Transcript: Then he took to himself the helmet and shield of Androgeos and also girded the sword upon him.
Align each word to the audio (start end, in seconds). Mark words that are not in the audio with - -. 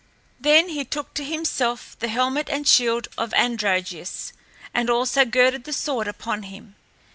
Then 0.39 0.69
he 0.69 0.83
took 0.83 1.13
to 1.13 1.23
himself 1.23 1.95
the 1.99 2.07
helmet 2.07 2.49
and 2.49 2.67
shield 2.67 3.07
of 3.19 3.35
Androgeos 3.35 4.33
and 4.73 4.89
also 4.89 5.25
girded 5.25 5.63
the 5.65 5.73
sword 5.73 6.07
upon 6.07 6.41
him. 6.41 6.73